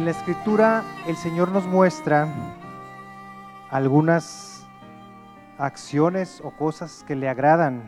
[0.00, 2.26] En la escritura el Señor nos muestra
[3.68, 4.66] algunas
[5.58, 7.82] acciones o cosas que le agradan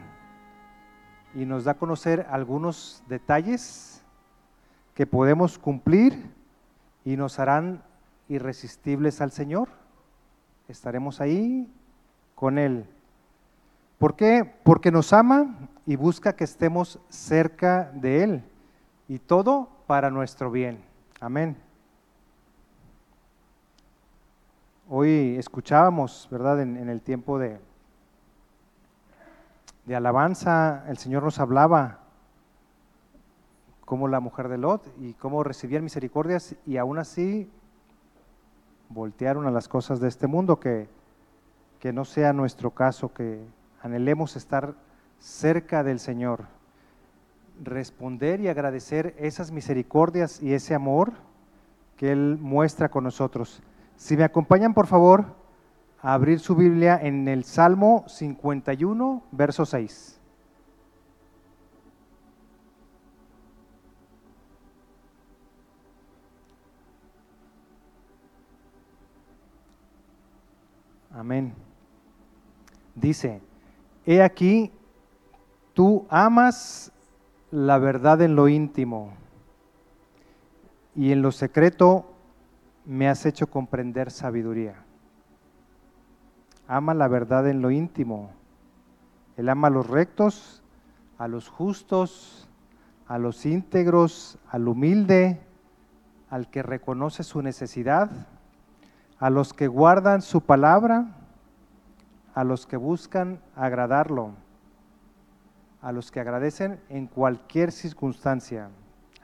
[1.35, 4.05] y nos da a conocer algunos detalles
[4.95, 6.31] que podemos cumplir
[7.03, 7.83] y nos harán
[8.29, 9.71] irresistibles al Señor.
[10.69, 11.73] Estaremos ahí
[12.35, 12.85] con Él.
[13.97, 14.45] ¿Por qué?
[14.65, 18.45] Porque nos ama y busca que estemos cerca de Él.
[19.09, 20.85] Y todo para nuestro bien.
[21.19, 21.72] Amén.
[25.03, 26.61] Hoy escuchábamos, ¿verdad?
[26.61, 27.59] En, el tiempo de,
[29.85, 31.99] de alabanza, el Señor nos hablaba
[33.85, 37.51] como la mujer de Lot y cómo recibían misericordias y aún así
[38.91, 40.87] voltearon a las cosas de este mundo, que,
[41.81, 43.45] que no sea nuestro caso, que
[43.83, 44.77] anhelemos estar
[45.19, 46.45] cerca del Señor,
[47.61, 51.13] responder y agradecer esas misericordias y ese amor
[51.97, 53.65] que Él muestra con nosotros.
[54.03, 55.27] Si me acompañan, por favor,
[56.01, 60.21] a abrir su Biblia en el Salmo 51, verso 6.
[71.13, 71.55] Amén.
[72.97, 73.41] Dice,
[74.05, 74.73] he aquí,
[75.75, 76.91] tú amas
[77.53, 79.13] la verdad en lo íntimo
[80.97, 82.12] y en lo secreto
[82.85, 84.75] me has hecho comprender sabiduría.
[86.67, 88.31] Ama la verdad en lo íntimo.
[89.37, 90.63] Él ama a los rectos,
[91.19, 92.49] a los justos,
[93.07, 95.41] a los íntegros, al humilde,
[96.31, 98.11] al que reconoce su necesidad,
[99.19, 101.15] a los que guardan su palabra,
[102.35, 104.33] a los que buscan agradarlo,
[105.83, 108.71] a los que agradecen en cualquier circunstancia,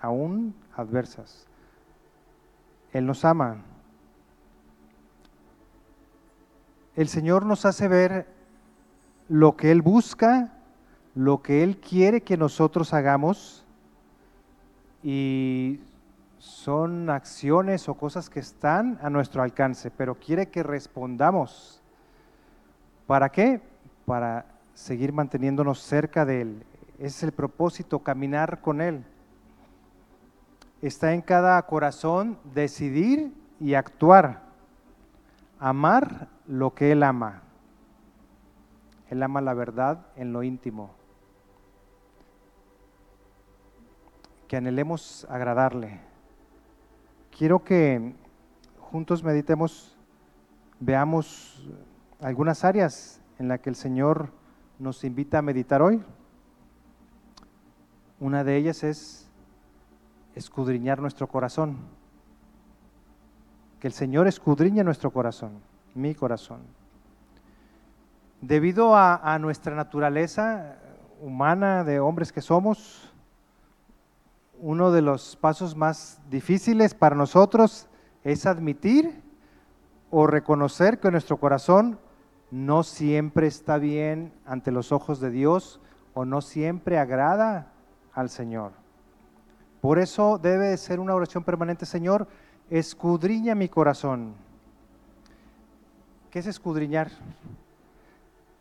[0.01, 1.47] aún adversas.
[2.93, 3.63] Él nos ama.
[6.97, 8.27] El Señor nos hace ver
[9.29, 10.53] lo que Él busca,
[11.15, 13.65] lo que Él quiere que nosotros hagamos
[15.03, 15.81] y
[16.39, 21.83] son acciones o cosas que están a nuestro alcance, pero quiere que respondamos.
[23.07, 23.61] ¿Para qué?
[24.07, 26.67] Para seguir manteniéndonos cerca de Él.
[26.99, 29.05] Ese es el propósito, caminar con Él
[30.83, 34.43] está en cada corazón decidir y actuar,
[35.59, 37.43] amar lo que Él ama.
[39.11, 40.91] Él ama la verdad en lo íntimo.
[44.47, 46.01] Que anhelemos agradarle.
[47.37, 48.15] Quiero que
[48.79, 49.97] juntos meditemos,
[50.81, 51.69] veamos
[52.21, 54.31] algunas áreas en las que el Señor
[54.79, 56.03] nos invita a meditar hoy.
[58.21, 59.28] Una de ellas es
[60.39, 61.77] escudriñar nuestro corazón.
[63.81, 65.61] Que el Señor escudriñe nuestro corazón,
[65.95, 66.61] mi corazón.
[68.41, 70.77] Debido a, nuestra naturaleza
[71.21, 73.13] humana de hombres que somos,
[74.61, 77.89] uno de los pasos más difíciles para nosotros
[78.23, 79.23] es admitir
[80.11, 81.99] o reconocer que nuestro corazón
[82.51, 85.81] no siempre está bien ante los ojos de Dios
[86.15, 87.73] o no siempre agrada
[88.13, 88.73] al Señor.
[89.81, 92.27] Por eso debe ser una oración permanente, Señor,
[92.69, 94.35] escudriña mi corazón.
[96.31, 97.11] ¿Qué es escudriñar?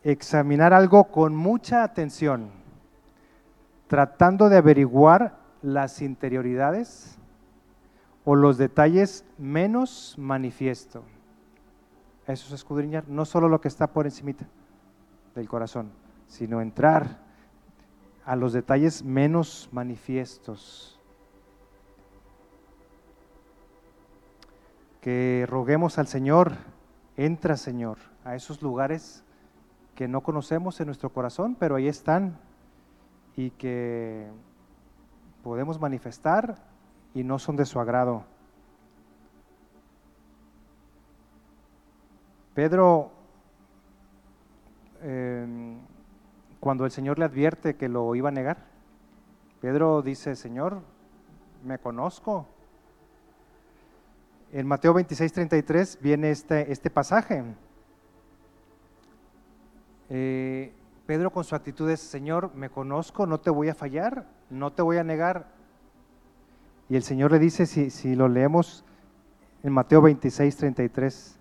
[0.03, 2.49] Examinar algo con mucha atención,
[3.87, 7.17] tratando de averiguar las interioridades
[8.23, 11.03] o los detalles menos manifiesto.
[12.27, 14.45] Eso es escudriñar, no solo lo que está por encimita
[15.33, 15.91] del corazón,
[16.27, 17.19] sino entrar
[18.25, 20.96] a los detalles menos manifiestos.
[25.07, 26.51] Que roguemos al Señor,
[27.15, 29.23] entra Señor a esos lugares
[29.95, 32.37] que no conocemos en nuestro corazón, pero ahí están
[33.37, 34.29] y que
[35.45, 36.57] podemos manifestar
[37.13, 38.25] y no son de su agrado.
[42.53, 43.09] Pedro,
[45.03, 45.77] em,
[46.59, 48.57] cuando el Señor le advierte que lo iba a negar,
[49.61, 50.81] Pedro dice, Señor,
[51.63, 52.45] me conozco,
[54.51, 57.43] en Mateo 26, 33 viene este, este pasaje.
[60.09, 60.73] Eh,
[61.05, 64.81] Pedro con su actitud es, Señor, me conozco, no te voy a fallar, no te
[64.81, 65.47] voy a negar.
[66.89, 68.85] Y el Señor le dice, si, si lo leemos
[69.63, 71.37] en Mateo 26, 33,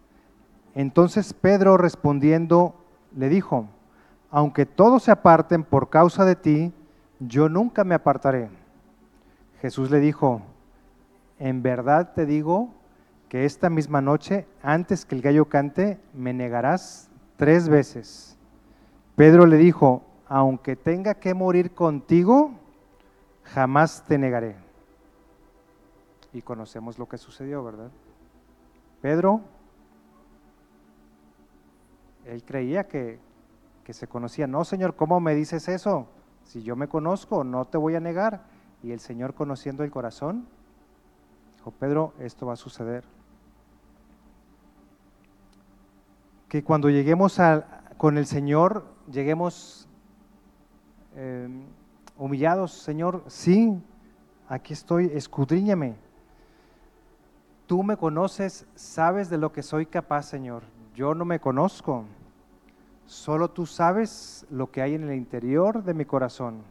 [0.74, 2.74] entonces Pedro respondiendo
[3.14, 3.68] le dijo,
[4.30, 6.72] aunque todos se aparten por causa de ti,
[7.20, 8.50] yo nunca me apartaré.
[9.62, 10.42] Jesús le dijo,
[11.38, 12.75] en verdad te digo
[13.28, 18.36] que esta misma noche, antes que el gallo cante, me negarás tres veces.
[19.16, 22.52] Pedro le dijo, aunque tenga que morir contigo,
[23.44, 24.56] jamás te negaré.
[26.32, 27.90] Y conocemos lo que sucedió, ¿verdad?
[29.00, 29.40] Pedro,
[32.26, 33.18] él creía que,
[33.84, 34.46] que se conocía.
[34.46, 36.08] No, Señor, ¿cómo me dices eso?
[36.44, 38.44] Si yo me conozco, no te voy a negar.
[38.82, 40.46] Y el Señor conociendo el corazón,
[41.56, 43.15] dijo, Pedro, esto va a suceder.
[46.48, 47.40] Que cuando lleguemos
[47.96, 49.88] con el Señor, lleguemos
[51.14, 51.64] em,
[52.16, 53.76] humillados, Señor, sí,
[54.48, 55.96] aquí estoy, escudriñame.
[57.66, 60.62] Tú me conoces, sabes de lo que soy capaz, Señor.
[60.94, 62.04] Yo no me conozco.
[63.06, 66.62] Solo tú sabes lo que hay en el interior de mi corazón.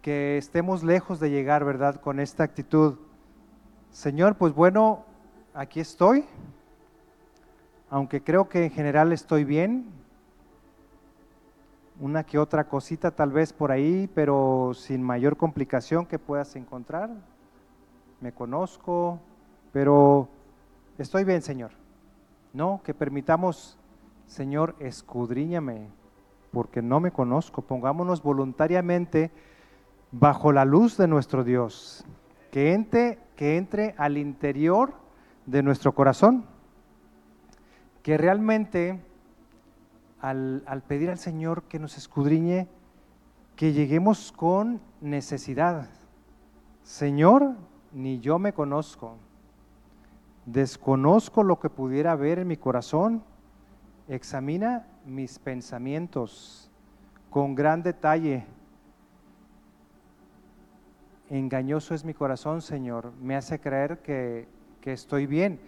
[0.00, 2.00] Que estemos lejos de llegar, ¿verdad?
[2.00, 2.96] Con esta actitud.
[3.90, 5.04] Señor, pues bueno,
[5.54, 6.24] aquí estoy.
[7.92, 9.84] Aunque creo que en general estoy bien.
[12.00, 17.10] Una que otra cosita tal vez por ahí, pero sin mayor complicación que puedas encontrar.
[18.22, 19.20] Me conozco,
[19.74, 20.26] pero
[20.96, 21.72] estoy bien, Señor.
[22.54, 23.76] No, que permitamos,
[24.26, 25.86] Señor, escudriñame,
[26.50, 27.60] porque no me conozco.
[27.60, 29.30] Pongámonos voluntariamente
[30.12, 32.06] bajo la luz de nuestro Dios,
[32.50, 34.94] que entre, que entre al interior
[35.44, 36.46] de nuestro corazón,
[38.02, 39.00] que realmente
[40.20, 42.68] al, al pedir al Señor que nos escudriñe,
[43.56, 45.88] que lleguemos con necesidad.
[46.82, 47.54] Señor,
[47.92, 49.16] ni yo me conozco
[50.46, 53.22] desconozco lo que pudiera haber en mi corazón,
[54.08, 56.70] examina mis pensamientos
[57.30, 58.44] con gran detalle.
[61.30, 64.48] Engañoso es mi corazón, Señor, me hace creer que,
[64.84, 65.60] estoy bien.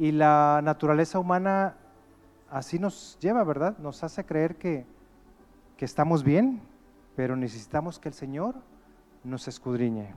[0.00, 1.74] Y la naturaleza humana
[2.50, 3.76] así nos lleva, ¿verdad?
[3.76, 4.86] Nos hace creer que,
[5.76, 6.62] que estamos bien,
[7.16, 8.54] pero necesitamos que el Señor
[9.24, 10.14] nos escudriñe.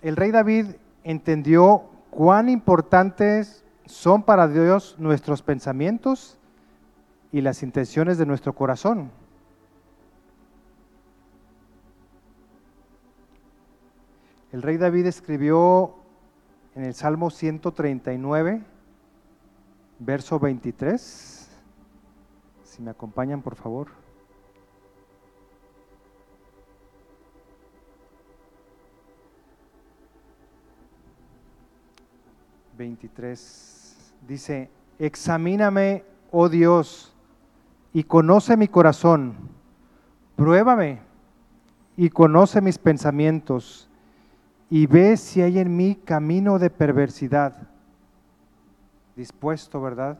[0.00, 6.38] El rey David entendió cuán importantes son para Dios nuestros pensamientos
[7.32, 9.10] y las intenciones de nuestro corazón.
[14.52, 16.05] El rey David escribió
[16.76, 18.62] en el Salmo 139,
[19.98, 21.50] verso 23.
[22.64, 23.88] Si me acompañan, por favor.
[32.76, 34.14] 23.
[34.28, 37.14] Dice, examíname, oh Dios,
[37.94, 39.34] y conoce mi corazón,
[40.36, 41.00] pruébame
[41.96, 43.88] y conoce mis pensamientos,
[44.68, 47.68] y ve si hay en mí camino de perversidad.
[49.14, 50.18] Dispuesto, ¿verdad?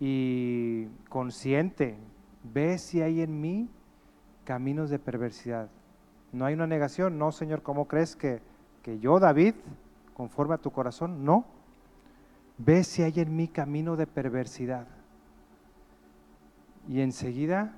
[0.00, 1.96] Y consciente,
[2.42, 3.68] ve si hay en mí
[4.44, 5.68] caminos de perversidad.
[6.32, 8.40] No hay una negación, no, Señor, ¿cómo crees que,
[8.82, 9.54] que yo, David,
[10.14, 11.24] conforme a tu corazón?
[11.24, 11.44] No.
[12.58, 14.86] Ve si hay en mí camino de perversidad.
[16.88, 17.74] Y enseguida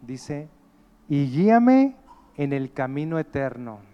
[0.00, 0.48] dice,
[1.08, 1.96] y guíame
[2.36, 3.93] en el camino eterno.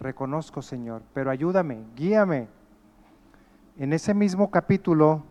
[0.00, 2.48] Reconozco, Señor, pero ayúdame, guíame.
[3.76, 5.22] En ese mismo capítulo,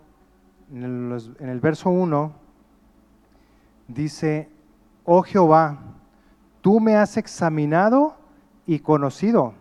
[0.71, 2.31] en el, verso 1,
[3.87, 4.47] dice,
[5.05, 5.79] oh Jehová,
[6.61, 8.15] tú me has examinado
[8.67, 9.55] y conocido.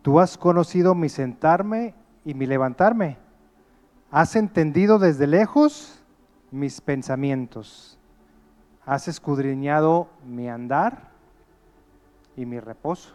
[0.00, 3.18] Tú has conocido mi sentarme y mi levantarme.
[4.10, 6.02] Has entendido desde lejos
[6.50, 7.98] mis pensamientos.
[8.86, 11.15] Has escudriñado mi andar
[12.36, 13.14] y mi reposo.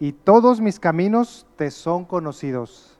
[0.00, 2.98] Y todos mis caminos te son conocidos.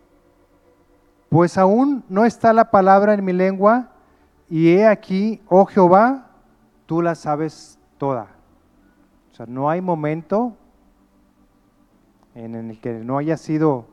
[1.29, 3.89] Pues aún no está la palabra en mi lengua,
[4.49, 6.31] y he aquí, oh Jehová,
[6.87, 8.29] tú la sabes toda.
[9.33, 10.57] O sea, no hay momento
[12.35, 13.87] en el que no haya sido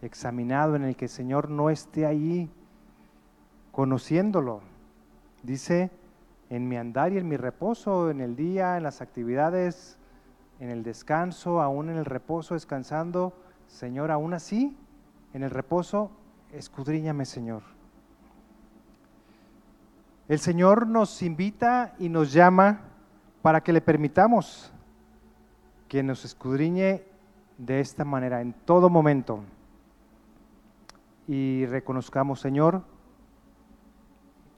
[0.00, 2.48] examinado, en el que el Señor no esté ahí
[3.72, 4.60] conociéndolo.
[5.42, 5.90] Dice,
[6.50, 9.98] en mi andar y en mi reposo, en el día, en las actividades,
[10.58, 13.32] en el descanso, aún en el reposo, descansando,
[13.68, 14.76] Señor, aún así,
[15.32, 16.10] en el reposo,
[16.52, 17.62] escudriñame, Señor.
[20.28, 22.80] El Señor nos invita y nos llama
[23.42, 24.72] para que le permitamos
[25.88, 27.04] que nos escudriñe
[27.58, 29.40] de esta manera en todo momento.
[31.26, 32.82] Y reconozcamos, Señor,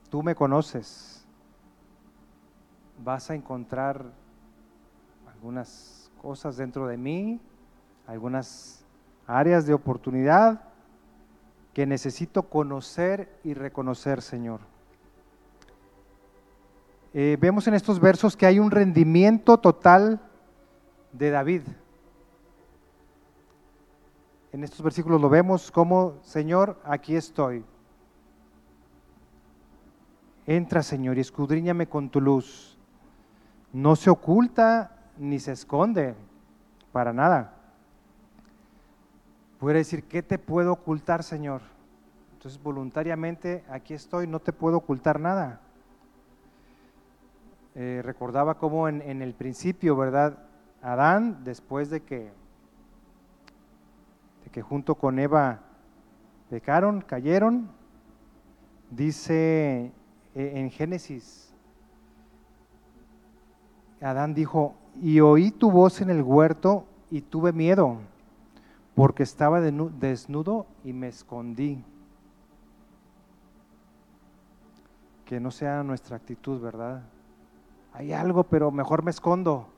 [0.09, 1.12] tú me conoces,
[3.03, 4.05] vas a encontrar
[5.33, 7.41] algunas cosas dentro de mí,
[8.07, 8.85] algunas
[9.27, 10.63] áreas de oportunidad
[11.73, 14.61] que necesito conocer y reconocer, Señor.
[17.15, 20.21] Eh, vemos en estos versos que hay un rendimiento total
[21.13, 21.63] de David.
[24.53, 27.65] En estos versículos lo vemos como, Señor, aquí estoy.
[30.47, 32.72] Entra, Señor, y escudriñame con tu luz.
[33.73, 36.15] No se oculta ni se esconde
[36.93, 37.55] para nada.
[39.59, 41.63] Puede decir, ¿qué te puedo ocultar, Señor?
[42.35, 45.61] Entonces, voluntariamente aquí estoy, no te puedo ocultar nada.
[47.75, 50.39] Eh, recordaba cómo en, el principio, ¿verdad?
[50.83, 52.33] Adán, después de que,
[54.45, 55.61] de que junto con Eva
[56.51, 57.71] pecaron, cayeron,
[58.91, 59.93] dice
[60.35, 61.52] eh, en Génesis,
[64.03, 67.99] Adán dijo, y oí tu voz en el huerto y tuve miedo,
[68.95, 71.85] porque estaba desnudo y me escondí.
[75.25, 77.03] Que no sea nuestra actitud, ¿verdad?
[77.95, 79.69] Hay algo, pero mejor me escondo.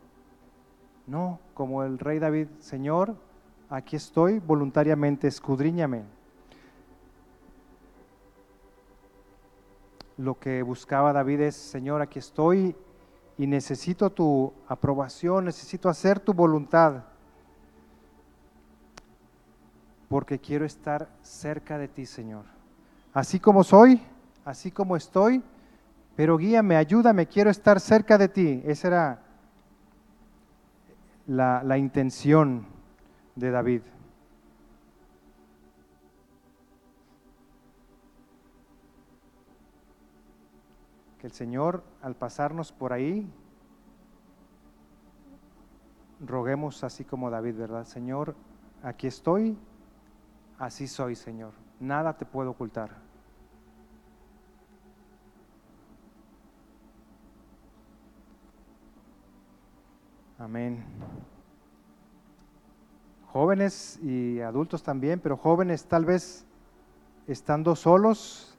[1.07, 3.15] No, como el rey David, Señor,
[3.69, 6.05] aquí estoy voluntariamente, escudriñame.
[10.17, 12.77] lo que buscaba David es, Señor, aquí estoy
[13.37, 17.05] y necesito tu aprobación, necesito hacer tu voluntad,
[20.09, 22.45] porque quiero estar cerca de ti, Señor.
[23.13, 24.01] Así como soy,
[24.45, 25.43] así como estoy,
[26.15, 28.63] pero guíame, ayúdame, quiero estar cerca de ti.
[28.65, 29.23] Esa era
[31.27, 32.67] la, la intención
[33.35, 33.83] de David.
[41.25, 43.27] el Señor, al pasarnos por ahí,
[46.21, 47.87] roguemos así como David, ¿verdad?
[47.87, 48.35] Señor,
[48.83, 49.57] aquí estoy,
[50.59, 51.53] así soy, Señor.
[51.81, 52.91] Nada te puedo ocultar.
[60.39, 60.85] Amén.
[63.33, 66.45] Jóvenes y adultos también, pero jóvenes tal vez
[67.27, 68.59] estando solos,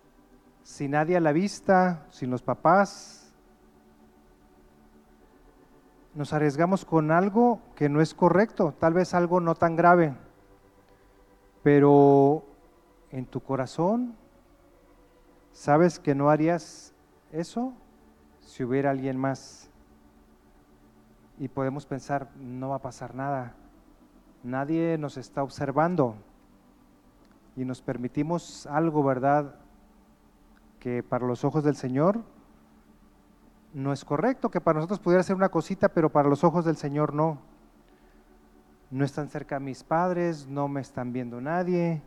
[0.63, 3.14] sin nadie a la vista, sin los papás,
[6.15, 10.15] nos arriesgamos con algo que no es correcto, tal vez algo no tan grave,
[11.61, 12.43] pero
[13.11, 14.15] en tu corazón
[15.51, 16.93] sabes que no harías
[17.31, 17.73] eso
[18.39, 19.69] si hubiera alguien más.
[21.37, 23.53] Y podemos pensar, no va a pasar nada,
[24.41, 26.15] nadie nos está observando
[27.57, 29.55] y nos permitimos algo, ¿verdad?
[30.85, 32.21] que para los ojos del Señor
[33.75, 36.77] no es correcto, que para nosotros pudiera ser una cosita, pero para los ojos del
[36.77, 37.39] Señor no.
[38.89, 42.01] No están cerca mis padres, no me están viendo nadie,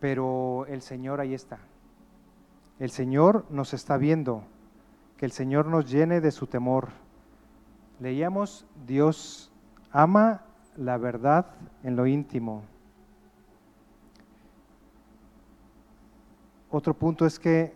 [0.00, 1.58] pero el Señor ahí está.
[2.78, 4.44] El Señor nos está viendo,
[5.18, 6.88] que el Señor nos llene de su temor.
[8.00, 9.52] Leíamos, Dios
[9.92, 10.40] ama
[10.74, 11.44] la verdad
[11.82, 12.62] en lo íntimo.
[16.70, 17.74] Otro punto es que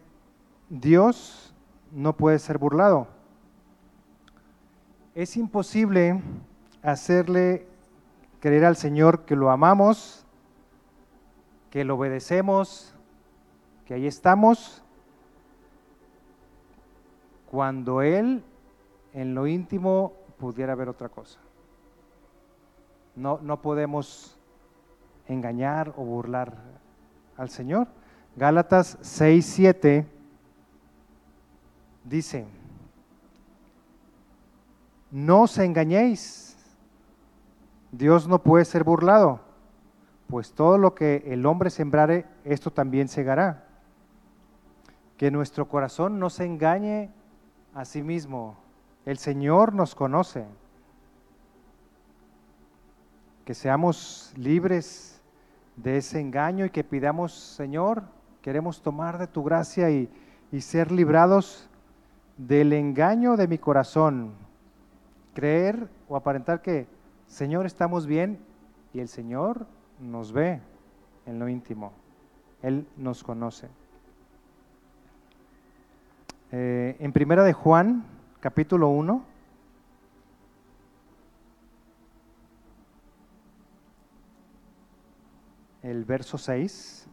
[0.70, 1.52] Dios
[1.90, 3.08] no puede ser burlado.
[5.16, 6.22] Es imposible
[6.80, 7.66] hacerle
[8.38, 10.24] creer al Señor que lo amamos,
[11.70, 12.94] que lo obedecemos,
[13.84, 14.84] que ahí estamos,
[17.50, 18.44] cuando Él
[19.12, 21.40] en lo íntimo pudiera ver otra cosa.
[23.16, 24.38] No, no podemos
[25.26, 26.56] engañar o burlar
[27.36, 27.88] al Señor.
[28.36, 30.19] Gálatas 6, 7
[32.04, 32.46] dice,
[35.10, 36.56] no os engañéis,
[37.92, 39.40] Dios no puede ser burlado,
[40.28, 43.66] pues todo lo que el hombre sembrare, esto también segará.
[45.16, 47.10] Que nuestro corazón no se engañe
[47.74, 48.56] a sí mismo,
[49.04, 50.46] el Señor nos conoce.
[53.44, 55.20] Que seamos libres
[55.76, 58.04] de ese engaño y que pidamos, Señor,
[58.42, 60.08] Queremos tomar de tu gracia y,
[60.60, 61.68] ser librados
[62.46, 64.32] del engaño de mi corazón.
[65.34, 66.86] Creer o aparentar que,
[67.26, 68.38] Señor, estamos bien
[68.92, 69.66] y el Señor
[70.00, 70.60] nos ve
[71.26, 71.92] en lo íntimo.
[72.62, 73.68] Él nos conoce.
[76.52, 78.04] Eh, en primera de Juan,
[78.40, 79.22] capítulo 1,
[85.82, 87.09] el verso 6.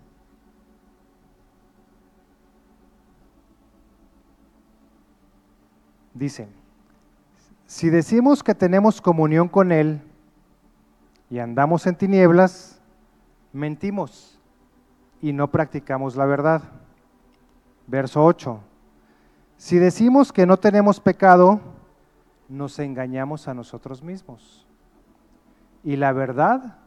[6.18, 6.48] Dice,
[7.68, 10.02] Si decimos que tenemos comunión con Él
[11.30, 12.82] y andamos en tinieblas,
[13.54, 14.40] mentimos
[15.22, 16.64] y no practicamos la verdad.
[17.86, 18.60] Verso 8.
[19.58, 21.60] Si decimos que no tenemos pecado,
[22.50, 24.66] nos engañamos a nosotros mismos.
[25.84, 26.78] Y la verdad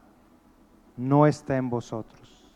[0.97, 2.53] no está en vosotros.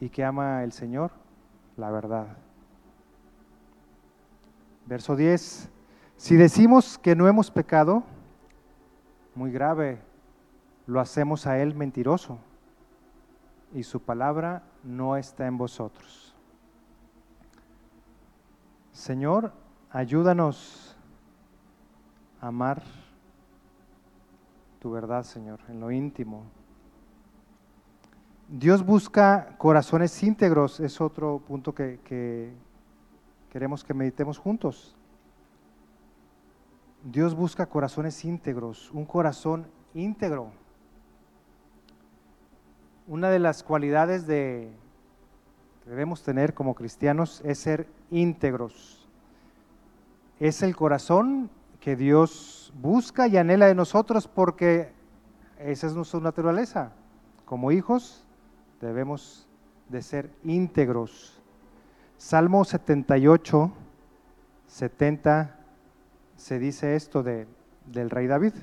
[0.00, 1.12] ¿Y qué ama el Señor?
[1.76, 2.26] La verdad.
[4.86, 5.68] Verso 10.
[6.16, 8.04] Si decimos que no hemos pecado,
[9.34, 10.00] muy grave,
[10.86, 12.38] lo hacemos a Él mentiroso
[13.74, 16.34] y su palabra no está en vosotros.
[18.92, 19.52] Señor,
[19.90, 20.96] ayúdanos
[22.40, 22.82] a amar
[24.80, 26.44] tu verdad, Señor, en lo íntimo.
[28.48, 32.52] Dios busca corazones íntegros, es otro punto que, que
[33.52, 34.96] queremos que meditemos juntos.
[37.04, 40.52] Dios busca corazones íntegros, un corazón íntegro.
[43.06, 44.72] Una de las cualidades de,
[45.84, 49.06] que debemos tener como cristianos es ser íntegros.
[50.40, 54.92] Es el corazón que Dios busca y anhela de nosotros porque
[55.58, 56.92] esa es nuestra naturaleza.
[57.44, 58.24] Como hijos
[58.80, 59.46] debemos
[59.90, 61.41] de ser íntegros.
[62.22, 63.72] Salmo 78,
[64.68, 65.56] 70
[66.36, 67.48] se dice esto de,
[67.84, 68.54] del rey David.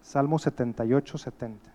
[0.00, 1.72] Salmo 78, 70.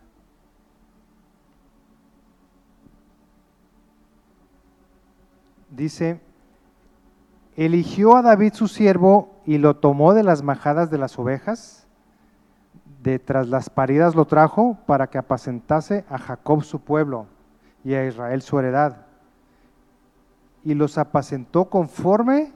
[5.69, 6.21] Dice,
[7.57, 11.85] eligió a David su siervo y lo tomó de las majadas de las ovejas,
[13.03, 17.27] de tras las paridas lo trajo para que apacentase a Jacob su pueblo
[17.83, 19.10] y a Israel su heredad.
[20.63, 22.53] Y los apacentó conforme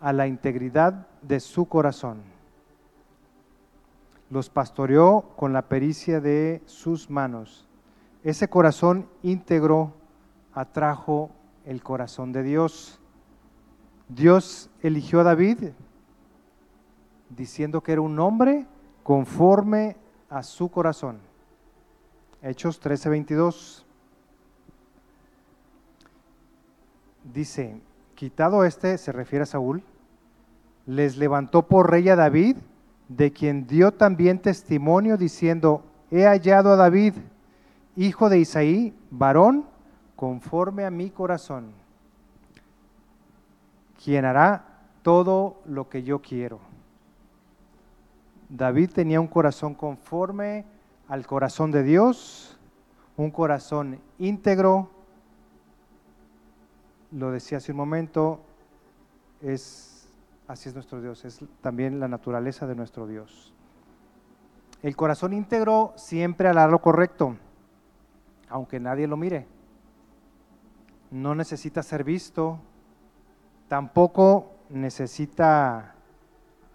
[0.00, 2.22] a la integridad de su corazón.
[4.30, 7.66] Los pastoreó con la pericia de sus manos.
[8.22, 9.94] Ese corazón íntegro
[10.52, 11.30] atrajo
[11.64, 13.00] el corazón de Dios.
[14.08, 15.70] Dios eligió a David
[17.30, 18.66] diciendo que era un hombre
[19.02, 19.96] conforme
[20.28, 21.18] a su corazón.
[22.42, 23.84] Hechos 13:22
[27.32, 27.80] dice,
[28.14, 29.82] quitado este, se refiere a Saúl,
[30.86, 32.56] les levantó por rey a David,
[33.08, 37.14] de quien dio también testimonio diciendo, he hallado a David,
[37.96, 39.64] hijo de Isaí, varón,
[40.16, 41.72] conforme a mi corazón,
[44.02, 44.64] quien hará
[45.02, 46.58] todo lo que yo quiero.
[48.48, 50.64] David tenía un corazón conforme
[51.08, 52.58] al corazón de Dios,
[53.16, 54.90] un corazón íntegro,
[57.10, 58.40] lo decía hace un momento,
[59.40, 60.08] es
[60.46, 63.52] así es nuestro Dios, es también la naturaleza de nuestro Dios.
[64.82, 67.36] El corazón íntegro siempre hará lo correcto,
[68.48, 69.46] aunque nadie lo mire.
[71.10, 72.58] No necesita ser visto,
[73.68, 75.94] tampoco necesita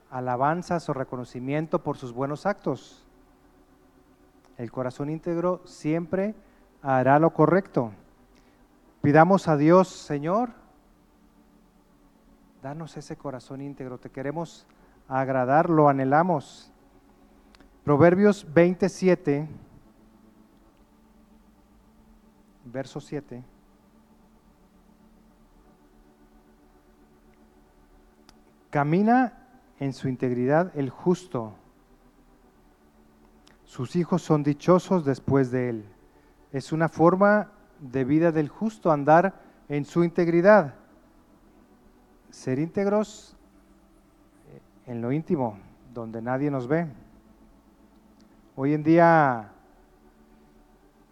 [0.10, 3.06] alabanzas o reconocimiento por sus buenos actos.
[4.58, 6.36] El corazón íntegro siempre
[6.82, 7.91] hará lo correcto.
[9.04, 10.52] Pidamos a Dios, Señor,
[12.62, 14.66] danos ese corazón íntegro, te queremos
[15.10, 16.72] agradar, lo anhelamos.
[17.84, 19.46] Proverbios 27,
[22.63, 23.44] verso 7.
[28.70, 29.34] Camina
[29.82, 31.56] en su integridad el justo.
[33.66, 35.86] Sus hijos son dichosos después de él.
[36.54, 37.53] Es una forma
[37.91, 39.34] de vida del justo, andar
[39.67, 40.76] en su integridad.
[42.30, 43.36] Ser íntegros
[44.86, 45.58] en lo íntimo,
[45.93, 46.88] donde nadie nos ve.
[48.56, 49.52] Hoy en día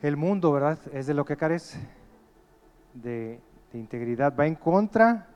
[0.02, 0.80] el mundo, ¿verdad?
[0.94, 1.80] Es de lo que carece,
[2.94, 3.40] de
[3.74, 4.34] integridad.
[4.38, 5.28] Va en contra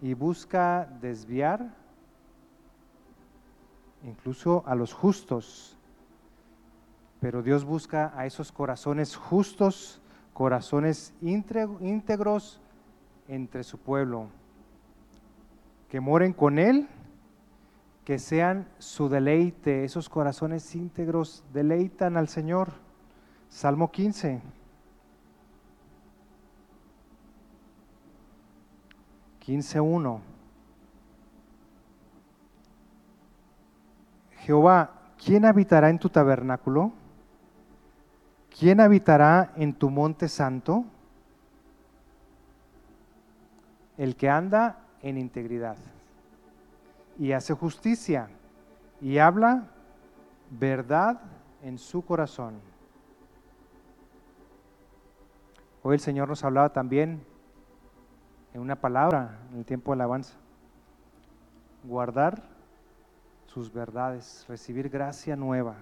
[0.00, 1.74] y busca desviar
[4.04, 5.76] incluso a los justos.
[7.20, 10.00] Pero Dios busca a esos corazones justos
[10.38, 12.60] corazones íntegros
[13.26, 14.28] entre su pueblo,
[15.88, 16.88] que moren con Él,
[18.04, 22.68] que sean su deleite, esos corazones íntegros deleitan al Señor.
[23.48, 24.40] Salmo 15.
[29.40, 30.20] Quince uno.
[34.42, 36.92] Jehová, ¿quién habitará en tu tabernáculo?
[38.58, 40.84] ¿Quién habitará en tu monte santo?
[43.98, 45.76] el que anda en integridad
[47.18, 48.30] y hace justicia
[49.00, 49.64] y habla
[50.50, 51.20] verdad
[51.62, 52.60] en su corazón.
[55.82, 57.24] Hoy el Señor nos hablaba también
[58.54, 60.34] en una palabra en el tiempo de alabanza.
[61.82, 62.42] Guardar
[63.46, 65.74] sus verdades, recibir gracia nueva.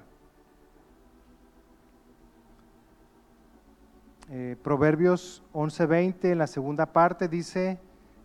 [4.28, 7.78] Eh, Proverbios 11:20 en la segunda parte dice,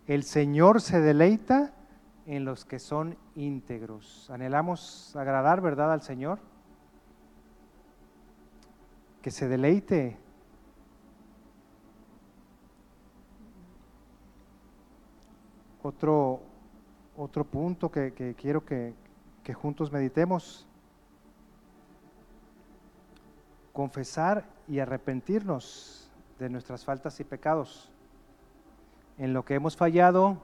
[0.08, 1.74] el Señor se deleita
[2.26, 4.30] en los que son íntegros.
[4.32, 6.40] Anhelamos agradar, ¿verdad?, al Señor.
[9.22, 10.18] Que se deleite.
[15.84, 16.42] Otro,
[17.16, 18.96] otro punto que, quiero que,
[19.44, 20.68] que juntos meditemos.
[23.74, 27.92] Confesar y arrepentirnos de nuestras faltas y pecados,
[29.18, 30.38] en lo que hemos fallado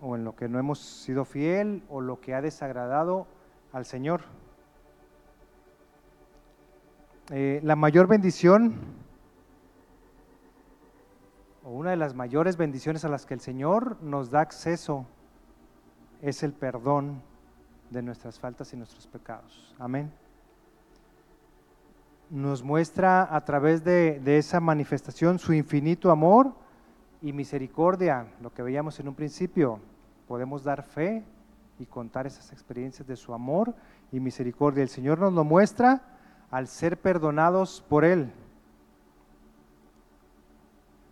[0.00, 3.26] o en lo que no hemos sido fiel o lo que ha desagradado
[3.72, 4.22] al Señor.
[7.30, 8.76] Eh, la mayor bendición
[11.62, 15.06] o una de las mayores bendiciones a las que el Señor nos da acceso
[16.22, 17.22] es el perdón
[17.90, 19.76] de nuestras faltas y nuestros pecados.
[19.78, 20.10] Amén
[22.30, 26.54] nos muestra a través de, esa manifestación su infinito amor
[27.20, 29.80] y misericordia, lo que veíamos en un principio.
[30.28, 31.24] Podemos dar fe
[31.78, 33.74] y contar esas experiencias de su amor
[34.12, 34.82] y misericordia.
[34.82, 36.02] El Señor nos lo muestra
[36.50, 38.32] al ser perdonados por Él.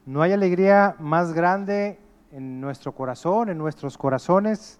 [0.06, 1.98] No hay alegría más grande
[2.30, 4.78] en nuestro corazón, en nuestros corazones,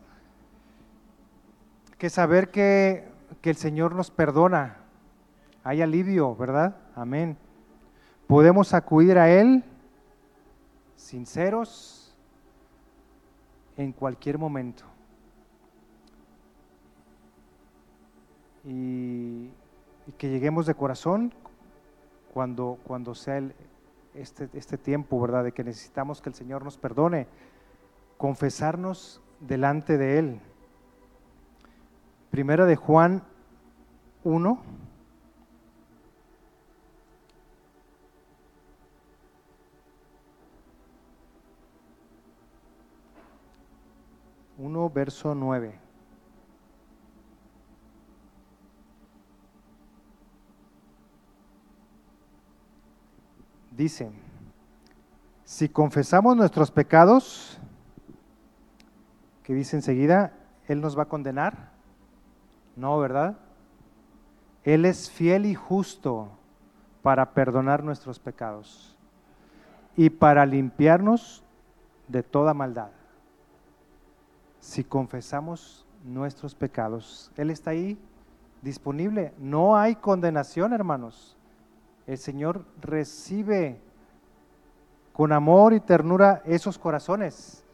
[1.99, 3.09] que saber que,
[3.43, 4.88] que el Señor nos perdona,
[5.69, 6.77] hay alivio, ¿verdad?
[6.95, 7.37] Amén.
[8.27, 9.63] Podemos acudir a Él
[10.97, 12.17] sinceros
[13.77, 14.85] en cualquier momento.
[18.65, 19.51] Y,
[20.17, 21.35] que lleguemos de corazón
[22.33, 23.43] cuando, cuando sea
[24.15, 25.45] este, este tiempo, ¿verdad?
[25.45, 27.27] De que necesitamos que el Señor nos perdone,
[28.17, 30.41] confesarnos delante de Él.
[32.31, 33.23] Primera de Juan
[34.25, 34.88] 1
[44.59, 45.79] 1, verso 9.
[53.71, 54.11] Dice,
[55.45, 57.61] si confesamos nuestros pecados,
[59.45, 60.33] que dice enseguida,
[60.67, 61.71] Él nos va a condenar.
[62.75, 63.39] No, ¿verdad?
[64.65, 66.29] Él es fiel y justo
[67.03, 68.97] para perdonar nuestros pecados
[69.97, 71.45] y para limpiarnos
[72.09, 72.98] de toda maldad
[74.61, 77.31] si confesamos nuestros pecados.
[77.37, 77.99] Él está ahí
[78.63, 79.33] disponible.
[79.39, 81.37] No hay condenación, hermanos.
[82.07, 83.81] El Señor recibe
[85.13, 87.65] con amor y ternura esos corazones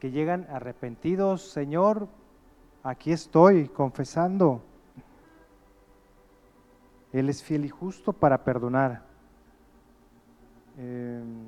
[0.00, 1.42] que llegan arrepentidos.
[1.42, 2.08] Señor,
[2.82, 4.62] aquí estoy confesando.
[7.12, 9.02] Él es fiel y justo para perdonar.
[10.76, 11.46] Em,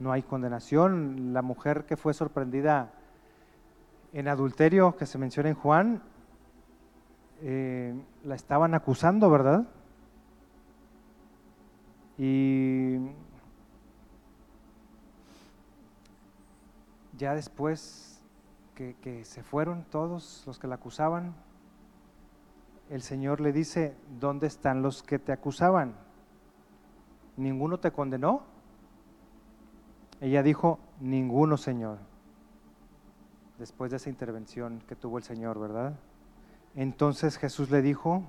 [0.00, 1.32] no hay condenación.
[1.32, 2.92] La mujer que fue sorprendida
[4.12, 6.02] en adulterio que se menciona en Juan,
[7.40, 7.94] eh,
[8.24, 9.66] la estaban acusando, ¿verdad?
[12.18, 12.98] Y
[17.16, 18.22] ya después
[18.74, 21.34] que, que, se fueron todos los que la acusaban,
[22.90, 25.94] el Señor le dice, ¿dónde están los que te acusaban?
[27.38, 28.42] ¿Ninguno te condenó?
[30.20, 32.11] Ella dijo, ninguno, Señor
[33.62, 35.94] después de esa intervención que tuvo el Señor, ¿verdad?
[36.74, 38.24] Entonces Jesús le dijo,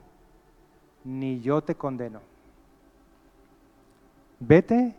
[1.04, 2.22] ni yo te condeno.
[4.40, 4.96] Vete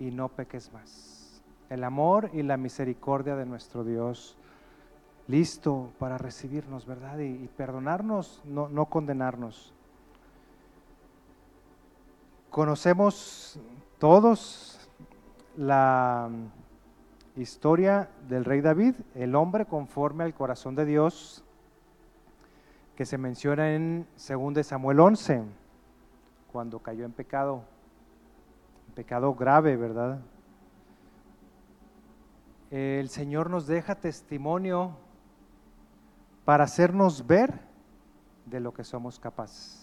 [0.00, 1.40] y no peques más.
[1.70, 4.36] El amor y la misericordia de nuestro Dios,
[5.28, 7.20] listo para recibirnos, ¿verdad?
[7.20, 9.72] Y, perdonarnos, no, no condenarnos.
[12.50, 13.60] Conocemos
[14.00, 14.80] todos
[15.56, 16.28] la
[17.36, 21.44] historia del rey David, el hombre conforme al corazón de Dios,
[22.96, 25.42] que se menciona en 2 Samuel 11,
[26.50, 27.62] cuando cayó en pecado,
[28.94, 30.20] pecado grave, ¿verdad?
[32.70, 34.96] El Señor nos deja testimonio
[36.44, 37.60] para hacernos ver
[38.46, 39.82] de lo que somos capaces.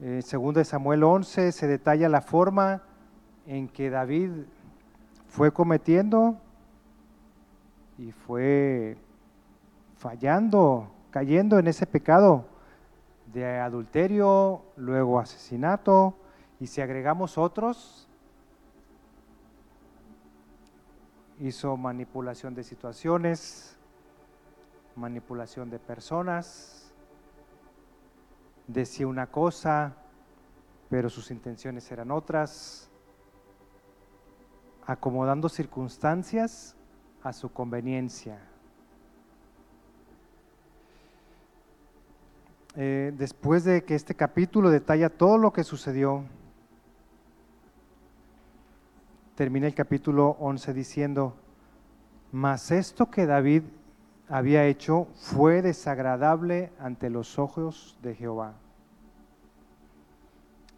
[0.00, 2.82] En 2 Samuel 11 se detalla la forma
[3.46, 4.30] en que David
[5.34, 6.36] fue cometiendo
[7.98, 8.96] y fue
[9.96, 12.44] fallando, cayendo en ese pecado
[13.32, 16.16] de adulterio, luego asesinato,
[16.60, 18.08] y si agregamos otros,
[21.40, 23.76] hizo manipulación de situaciones,
[24.94, 26.94] manipulación de personas,
[28.68, 29.96] decía una cosa,
[30.88, 32.88] pero sus intenciones eran otras,
[34.86, 36.76] acomodando circunstancias
[37.22, 38.38] a su conveniencia.
[42.76, 46.24] Eh, después de que este capítulo detalla todo lo que sucedió,
[49.36, 51.36] termina el capítulo 11 diciendo,
[52.32, 53.62] mas esto que David
[54.28, 58.54] había hecho fue desagradable ante los ojos de Jehová.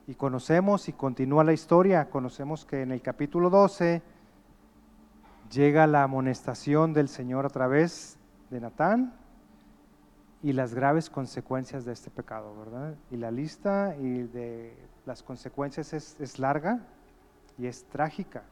[0.06, 4.02] Y conocemos, y continúa la historia, conocemos que en el capítulo 12
[5.50, 8.16] llega la amonestación del Señor a través
[8.50, 9.14] de Natán
[10.42, 12.94] y las graves consecuencias de este pecado, ¿verdad?
[13.10, 16.80] Y la lista y de las consecuencias es, es larga
[17.58, 18.44] y es trágica.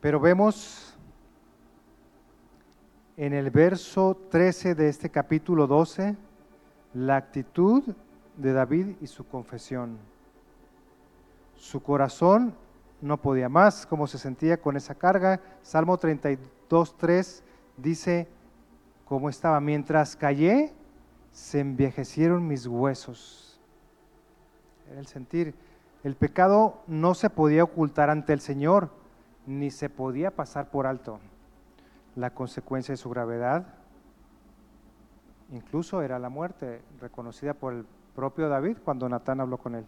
[0.00, 0.96] Pero vemos
[3.16, 6.16] en el verso 13 de este capítulo 12
[6.96, 7.84] la actitud
[8.38, 9.98] de David y su confesión.
[11.54, 12.54] Su corazón
[13.02, 15.40] no podía más, como se sentía con esa carga.
[15.60, 17.44] Salmo 32, 3
[17.76, 18.28] dice
[19.04, 19.60] cómo estaba.
[19.60, 20.72] Mientras callé,
[21.32, 23.60] se envejecieron mis huesos.
[24.90, 25.54] Era el sentir.
[26.02, 28.88] El pecado no se podía ocultar ante el Señor,
[29.46, 31.20] ni se podía pasar por alto.
[32.14, 33.75] La consecuencia de su gravedad
[35.52, 39.84] incluso era la muerte, reconocida por el propio David cuando Natán habló con él.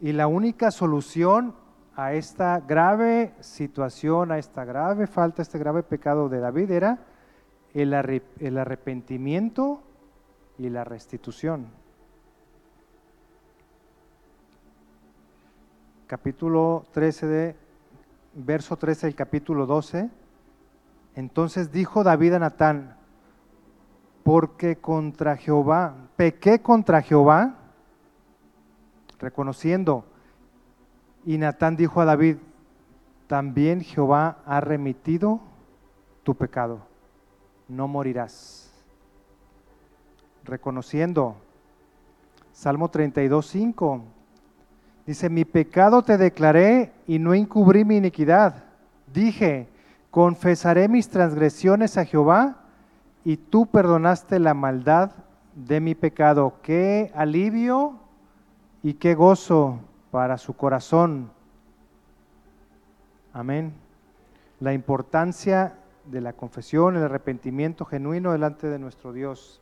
[0.00, 1.54] Y la única solución
[1.96, 6.98] a esta grave situación, a esta grave falta, a este grave pecado de David era
[7.74, 9.80] el, arrepentimiento
[10.58, 11.66] y la restitución.
[16.06, 17.56] Capítulo 13 de,
[18.34, 20.10] verso 13 del capítulo 12.
[21.14, 22.96] Entonces dijo David a Natán,
[24.22, 27.54] porque contra Jehová, pequé contra Jehová,
[29.18, 30.04] reconociendo.
[31.24, 32.36] Y Natán dijo a David,
[33.26, 35.40] también Jehová ha remitido
[36.22, 36.80] tu pecado,
[37.68, 38.70] no morirás.
[40.44, 41.36] Reconociendo,
[42.52, 44.02] Salmo 32, 5,
[45.06, 48.64] dice, mi pecado te declaré y no encubrí mi iniquidad.
[49.12, 49.68] Dije,
[50.10, 52.61] confesaré mis transgresiones a Jehová
[53.24, 55.12] y tú perdonaste la maldad
[55.54, 56.54] de mi pecado.
[56.62, 57.98] Qué alivio
[58.82, 59.80] y qué gozo
[60.10, 61.30] para su corazón.
[63.32, 63.72] Amén.
[64.60, 65.74] La importancia
[66.06, 69.60] de la confesión, el arrepentimiento genuino delante de nuestro Dios.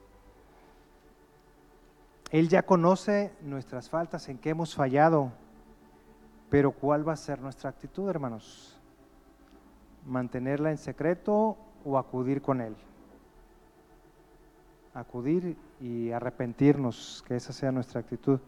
[2.31, 5.33] Él ya conoce nuestras faltas, en qué hemos fallado,
[6.49, 8.79] pero ¿cuál va a ser nuestra actitud, hermanos?
[10.07, 12.77] ¿Mantenerla en secreto o acudir con Él?
[14.95, 18.41] Acudir y arrepentirnos, que esa sea nuestra actitud.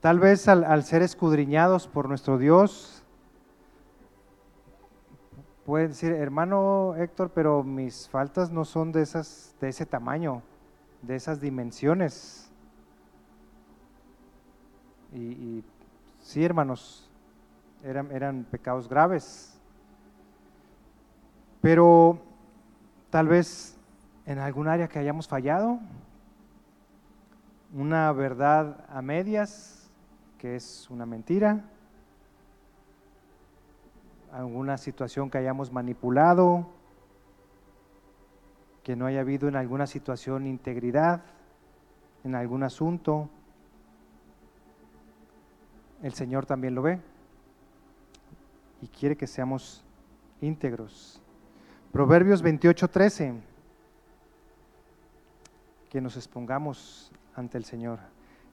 [0.00, 3.02] Tal vez al, ser escudriñados por nuestro Dios,
[5.66, 10.42] pueden decir, hermano Héctor, pero mis faltas no son de, esas, de ese tamaño,
[11.02, 12.50] de esas dimensiones.
[15.14, 15.64] Y,
[16.20, 17.10] sí, hermanos,
[17.82, 19.58] eran, eran pecados graves.
[21.60, 22.20] Pero
[23.10, 23.77] tal vez
[24.28, 25.80] en algún área que hayamos fallado,
[27.72, 29.90] una verdad a medias,
[30.36, 31.64] que es una mentira,
[34.30, 36.68] alguna situación que hayamos manipulado,
[38.82, 41.22] que no haya habido en alguna situación integridad,
[42.22, 43.30] en algún asunto.
[46.02, 47.00] El Señor también lo ve
[48.82, 49.82] y quiere que seamos
[50.42, 51.22] íntegros.
[51.92, 53.47] Proverbios 28, 13
[55.88, 57.98] que nos expongamos ante el Señor.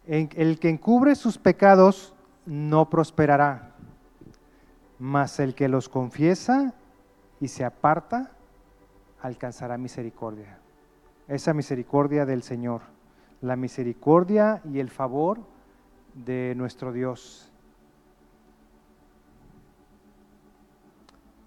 [0.06, 2.14] El que encubre sus pecados
[2.46, 3.76] no prosperará,
[5.00, 6.74] mas el que los confiesa
[7.40, 8.32] y se aparta
[9.22, 10.60] alcanzará misericordia.
[11.28, 12.82] Esa misericordia del Señor,
[13.42, 15.40] la misericordia y el favor
[16.14, 17.52] de nuestro Dios.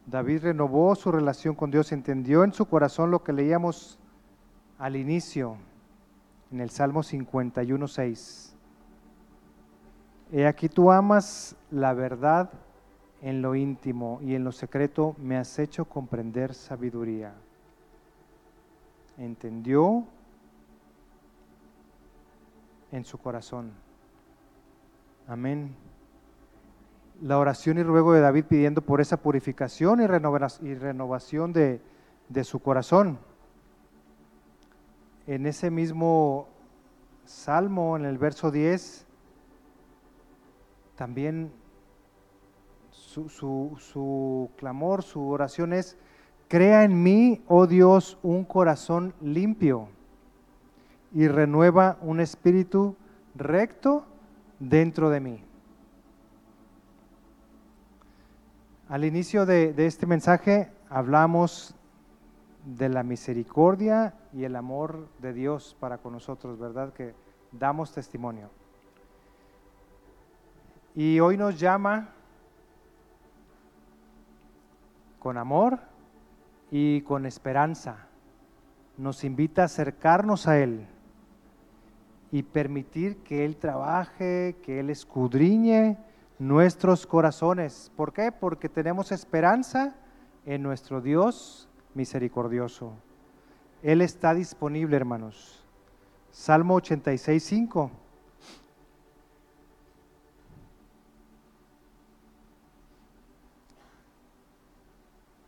[0.07, 3.99] David renovó su relación con Dios, entendió en su corazón lo que leíamos
[4.79, 5.57] al inicio,
[6.51, 8.57] en el Salmo 51, 6.
[10.33, 12.51] He aquí tú amas la verdad
[13.23, 17.35] en lo íntimo y en lo secreto me has hecho comprender sabiduría.
[19.17, 20.05] Entendió
[22.93, 23.73] en su corazón.
[25.27, 25.75] Amén.
[27.21, 31.81] La oración y ruego de David pidiendo por esa purificación y renovación de,
[32.29, 33.19] de su corazón.
[35.29, 36.49] En ese mismo
[37.27, 39.07] salmo, en el verso 10,
[40.97, 41.53] también
[42.91, 45.99] su, su, clamor, su oración es,
[46.49, 49.91] crea en mí, oh Dios, un corazón limpio
[51.13, 52.97] y renueva un espíritu
[53.35, 54.07] recto
[54.59, 55.45] dentro de mí.
[58.89, 61.75] Al inicio de, de, este mensaje hablamos
[62.77, 66.93] de la misericordia y el amor de Dios para con nosotros, ¿verdad?
[66.93, 67.15] Que
[67.51, 68.51] damos testimonio.
[70.95, 72.11] Y hoy nos llama
[75.19, 75.79] con amor
[76.71, 78.07] y con esperanza.
[78.99, 80.87] Nos invita a acercarnos a Él
[82.31, 85.97] y permitir que Él trabaje, que Él escudriñe
[86.39, 87.91] nuestros corazones.
[87.97, 88.31] ¿Por qué?
[88.31, 89.95] Porque tenemos esperanza
[90.45, 92.93] en nuestro Dios misericordioso.
[93.83, 95.65] Él está disponible, hermanos.
[96.31, 97.91] Salmo 86, 5.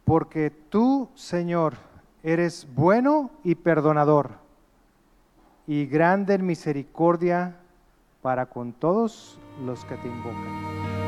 [0.05, 1.75] Porque tú, Señor,
[2.23, 4.33] eres bueno y perdonador,
[5.67, 7.61] y grande en misericordia
[8.21, 11.00] para con todos los que te invocan.